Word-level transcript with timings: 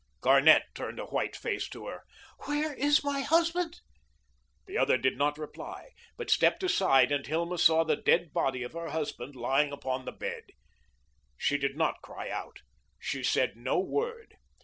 Garnett 0.21 0.63
turned 0.73 0.97
a 0.99 1.05
white 1.05 1.35
face 1.35 1.69
to 1.69 1.85
her. 1.85 2.01
"Where 2.45 2.73
is 2.73 3.03
my 3.03 3.19
husband?" 3.19 3.81
The 4.65 4.75
other 4.75 4.97
did 4.97 5.15
not 5.15 5.37
reply, 5.37 5.89
but 6.17 6.31
stepped 6.31 6.63
aside 6.63 7.11
and 7.11 7.27
Hilma 7.27 7.59
saw 7.59 7.83
the 7.83 7.97
dead 7.97 8.33
body 8.33 8.63
of 8.63 8.73
her 8.73 8.89
husband 8.89 9.35
lying 9.35 9.71
upon 9.71 10.05
the 10.05 10.11
bed. 10.11 10.53
She 11.37 11.55
did 11.59 11.77
not 11.77 12.01
cry 12.01 12.31
out. 12.31 12.61
She 12.97 13.21
said 13.21 13.55
no 13.55 13.77
word. 13.77 14.37